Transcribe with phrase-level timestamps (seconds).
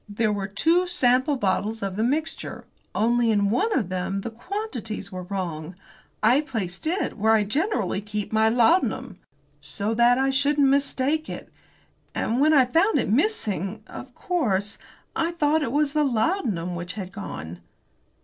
[0.09, 2.65] There were two sample bottles of the mixture,
[2.95, 5.75] only in one of them the quantities were wrong.
[6.23, 9.19] I placed it where I generally keep my laudanum
[9.59, 11.53] so that I shouldn't mistake it.
[12.15, 14.79] And when I found it missing, of course
[15.15, 17.59] I thought it was the laudanum which had gone."